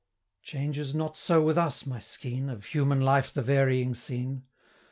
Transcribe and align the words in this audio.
105 0.41 0.51
Changes 0.51 0.95
not 0.95 1.15
so 1.15 1.43
with 1.43 1.59
us, 1.59 1.85
my 1.85 1.99
Skene, 1.99 2.49
Of 2.49 2.65
human 2.65 3.01
life 3.01 3.31
the 3.31 3.43
varying 3.43 3.93
scene? 3.93 4.45